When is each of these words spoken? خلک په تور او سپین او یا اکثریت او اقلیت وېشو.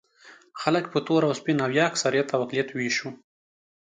خلک 0.61 0.85
په 0.93 0.99
تور 1.05 1.21
او 1.27 1.33
سپین 1.39 1.57
او 1.65 1.69
یا 1.77 1.83
اکثریت 1.91 2.27
او 2.35 2.39
اقلیت 2.45 2.69
وېشو. 2.71 3.09